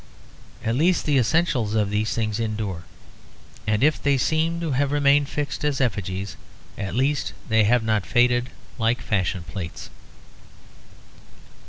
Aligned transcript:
At 0.65 0.73
least 0.75 1.05
the 1.05 1.19
essentials 1.19 1.75
of 1.75 1.91
these 1.91 2.15
things 2.15 2.39
endure; 2.39 2.85
and 3.67 3.83
if 3.83 4.01
they 4.01 4.17
seem 4.17 4.59
to 4.59 4.71
have 4.71 4.91
remained 4.91 5.29
fixed 5.29 5.63
as 5.63 5.79
effigies, 5.79 6.37
at 6.75 6.95
least 6.95 7.33
they 7.49 7.65
have 7.65 7.83
not 7.83 8.07
faded 8.07 8.49
like 8.79 8.99
fashion 8.99 9.43
plates. 9.43 9.91